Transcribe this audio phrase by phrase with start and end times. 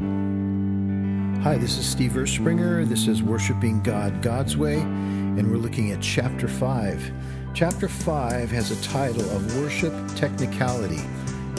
[0.00, 2.88] Hi, this is Steve Erspringer.
[2.88, 7.10] This is Worshiping God God's Way, and we're looking at Chapter 5.
[7.52, 11.00] Chapter 5 has a title of Worship Technicality.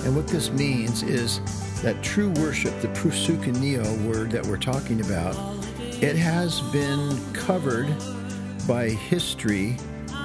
[0.06, 1.42] And what this means is
[1.82, 5.36] that true worship, the proskuneo word that we're talking about,
[6.02, 7.94] it has been covered
[8.70, 9.76] by history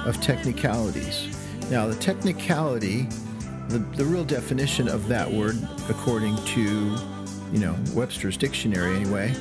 [0.05, 1.35] of technicalities.
[1.69, 3.09] Now, the technicality,
[3.67, 5.57] the, the real definition of that word,
[5.89, 6.97] according to
[7.51, 9.33] you know, Webster's dictionary anyway,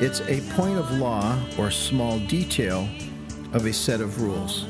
[0.00, 2.88] it's a point of law or small detail
[3.52, 4.66] of a set of rules.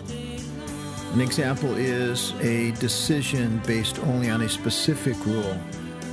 [1.15, 5.59] An example is a decision based only on a specific rule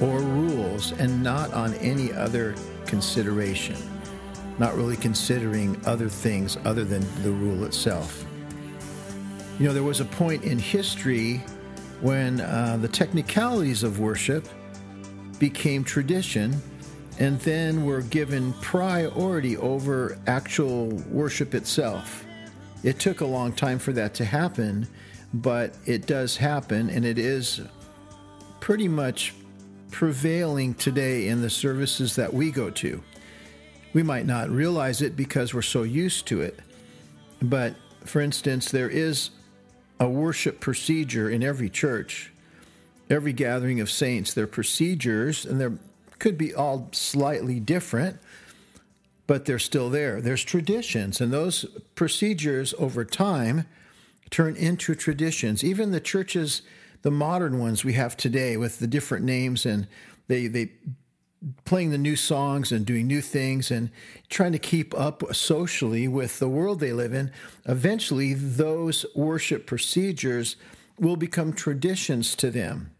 [0.02, 3.76] or rules and not on any other consideration,
[4.60, 8.26] not really considering other things other than the rule itself.
[9.60, 11.38] You know, there was a point in history
[12.00, 14.48] when uh, the technicalities of worship
[15.42, 16.62] became tradition
[17.18, 22.24] and then were given priority over actual worship itself.
[22.84, 24.88] It took a long time for that to happen,
[25.34, 27.60] but it does happen, and it is
[28.60, 29.34] pretty much
[29.90, 33.02] prevailing today in the services that we go to.
[33.94, 36.60] We might not realize it because we're so used to it,
[37.42, 37.74] but
[38.06, 39.32] for instance, there is
[40.00, 42.32] a worship procedure in every church,
[43.12, 44.34] every gathering of saints.
[44.34, 45.74] their procedures, and there
[46.20, 48.18] could be all slightly different,
[49.28, 50.22] but they're still there.
[50.22, 53.66] There's traditions, and those procedures over time
[54.30, 55.64] turn into traditions.
[55.64, 56.62] Even the churches,
[57.02, 59.88] the modern ones we have today with the different names and
[60.28, 60.72] they, they
[61.66, 63.90] playing the new songs and doing new things and
[64.30, 67.32] trying to keep up socially with the world they live in,
[67.66, 70.56] eventually those worship procedures
[71.00, 72.92] will become traditions to them.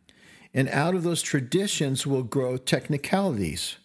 [0.54, 3.78] And out of those traditions will grow technicalities.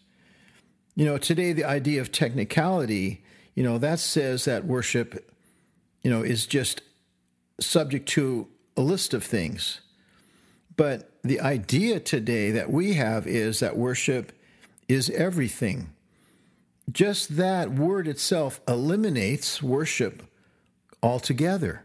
[0.95, 3.23] You know, today the idea of technicality,
[3.55, 5.31] you know, that says that worship,
[6.03, 6.83] you know, is just
[7.61, 9.81] subject to a list of things.
[10.77, 14.33] But the idea today that we have is that worship
[14.89, 15.91] is everything.
[16.91, 20.23] Just that word itself eliminates worship
[21.03, 21.83] altogether.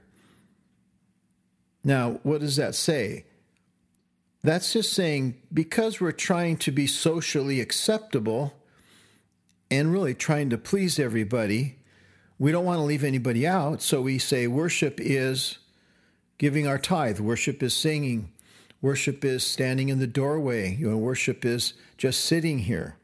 [1.84, 3.26] Now, what does that say?
[4.44, 8.54] That's just saying because we're trying to be socially acceptable
[9.70, 11.78] and really trying to please everybody,
[12.40, 13.82] we don't want to leave anybody out.
[13.82, 15.60] So we say worship is
[16.40, 18.32] giving our tithe, worship is singing,
[18.82, 22.98] worship is standing in the doorway, you know, worship is just sitting here.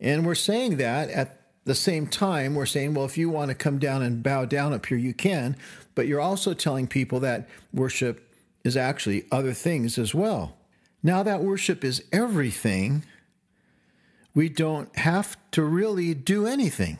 [0.00, 3.54] And we're saying that at the same time, we're saying, well, if you want to
[3.54, 5.56] come down and bow down up here, you can.
[5.94, 8.28] But you're also telling people that worship
[8.64, 10.56] is actually other things as well.
[11.04, 13.04] Now that worship is everything,
[14.34, 16.98] we don't have to really do anything.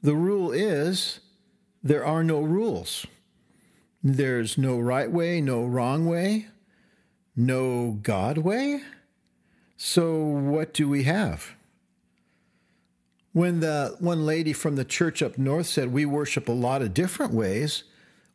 [0.00, 1.18] The rule is
[1.82, 3.04] there are no rules.
[4.00, 6.46] There's no right way, no wrong way,
[7.34, 8.82] no God way.
[9.76, 11.56] So, what do we have?
[13.32, 16.94] When the one lady from the church up north said we worship a lot of
[16.94, 17.82] different ways,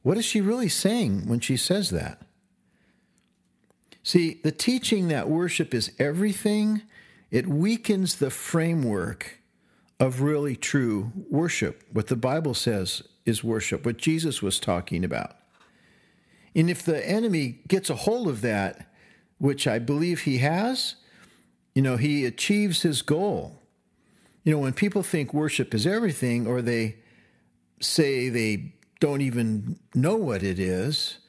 [0.02, 2.22] what is she really saying when she says that?
[4.10, 6.82] See, the teaching that worship is everything,
[7.30, 9.40] it weakens the framework
[10.00, 15.36] of really true worship, what the Bible says is worship, what Jesus was talking about.
[16.56, 18.90] And if the enemy gets a hold of that,
[19.38, 20.96] which I believe he has,
[21.76, 23.62] you know, he achieves his goal.
[24.44, 26.96] You know, when people think worship is everything, or they
[27.80, 31.20] say they don't even know what it is,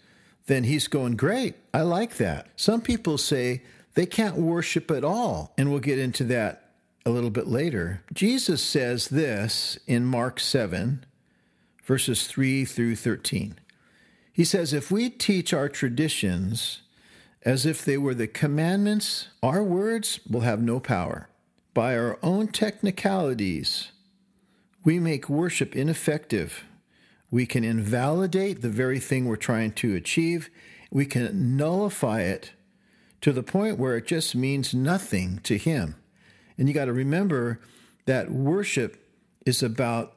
[0.46, 2.48] then he's going, Great, I like that.
[2.56, 3.62] Some people say
[3.94, 6.70] they can't worship at all, and we'll get into that
[7.04, 8.02] a little bit later.
[8.12, 11.04] Jesus says this in Mark 7,
[11.84, 13.58] verses 3 through 13.
[14.32, 16.82] He says, If we teach our traditions
[17.42, 21.28] as if they were the commandments, our words will have no power.
[21.72, 23.92] By our own technicalities,
[24.84, 26.64] we make worship ineffective
[27.30, 30.50] we can invalidate the very thing we're trying to achieve.
[30.90, 32.52] We can nullify it
[33.20, 35.96] to the point where it just means nothing to Him.
[36.58, 37.60] And you got to remember
[38.06, 39.06] that worship
[39.46, 40.16] is about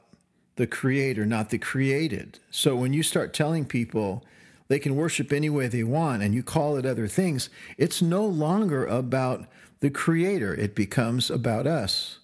[0.56, 2.40] the Creator, not the created.
[2.50, 4.24] So when you start telling people
[4.68, 8.26] they can worship any way they want and you call it other things, it's no
[8.26, 9.46] longer about
[9.82, 12.20] the Creator, it becomes about us.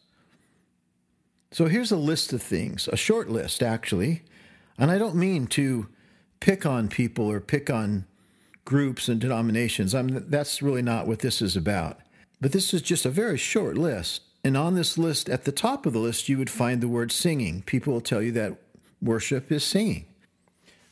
[1.52, 4.24] So here's a list of things, a short list actually,
[4.80, 5.88] and I don't mean to
[6.40, 8.06] pick on people or pick on
[8.66, 9.94] groups and denominations.
[9.94, 12.00] I'm, that's really not what this is about.
[12.40, 14.22] But this is just a very short list.
[14.44, 17.12] And on this list, at the top of the list, you would find the word
[17.12, 17.62] singing.
[17.64, 18.58] People will tell you that
[19.02, 20.06] worship is singing.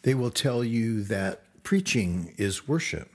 [0.01, 3.09] They will tell you that preaching is worship.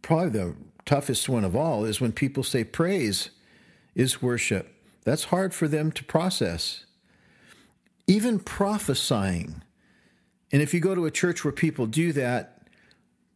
[0.00, 0.54] Probably the
[0.86, 3.30] toughest one of all is when people say praise
[3.94, 4.74] is worship.
[5.04, 6.86] That's hard for them to process.
[8.06, 9.62] Even prophesying.
[10.50, 12.68] And if you go to a church where people do that,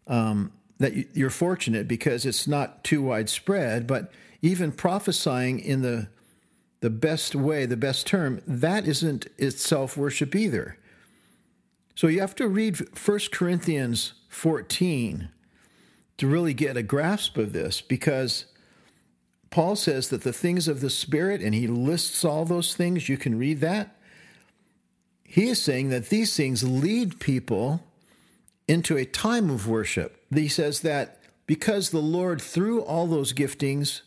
[0.06, 6.08] um, that you're fortunate because it's not too widespread, but even prophesying in the
[6.80, 10.78] the best way, the best term, that isn't itself worship either.
[11.94, 15.30] So you have to read 1 Corinthians 14
[16.18, 18.44] to really get a grasp of this because
[19.50, 23.16] Paul says that the things of the Spirit, and he lists all those things, you
[23.16, 23.95] can read that.
[25.28, 27.82] He is saying that these things lead people
[28.68, 30.24] into a time of worship.
[30.32, 34.00] He says that because the Lord, through all those giftings,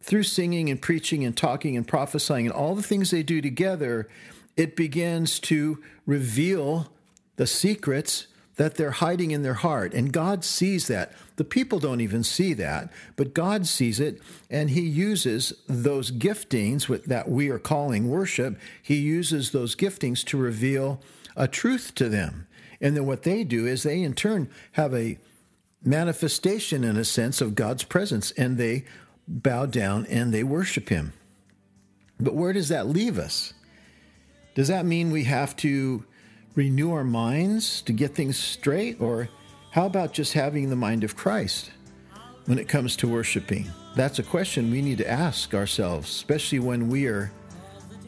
[0.00, 4.08] through singing and preaching and talking and prophesying and all the things they do together,
[4.56, 6.92] it begins to reveal
[7.36, 8.27] the secrets
[8.58, 9.94] that they're hiding in their heart.
[9.94, 11.12] And God sees that.
[11.36, 14.20] The people don't even see that, but God sees it,
[14.50, 20.36] and He uses those giftings that we are calling worship, He uses those giftings to
[20.36, 21.00] reveal
[21.36, 22.48] a truth to them.
[22.80, 25.18] And then what they do is they, in turn, have a
[25.84, 28.84] manifestation, in a sense, of God's presence, and they
[29.28, 31.12] bow down and they worship Him.
[32.18, 33.54] But where does that leave us?
[34.56, 36.04] Does that mean we have to
[36.58, 39.00] renew our minds to get things straight?
[39.00, 39.28] Or
[39.70, 41.70] how about just having the mind of Christ
[42.46, 43.70] when it comes to worshiping?
[43.94, 47.30] That's a question we need to ask ourselves, especially when we are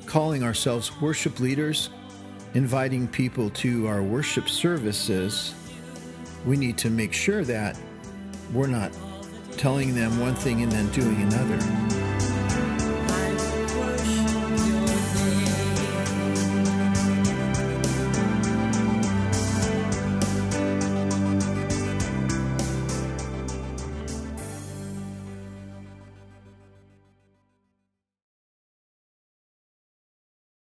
[0.07, 1.91] calling ourselves worship leaders,
[2.55, 5.55] inviting people to our worship services.
[6.45, 7.79] We need to make sure that
[8.53, 8.91] we're not
[9.57, 12.00] telling them one thing and then doing another.